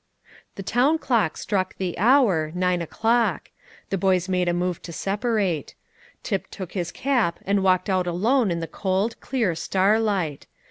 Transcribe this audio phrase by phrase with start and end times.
[0.55, 3.51] The town clock struck the hour, nine o'clock.
[3.91, 5.75] The boys made a move to separate.
[6.23, 10.47] Tip took his cap and walked out alone in the cold, clear starlight.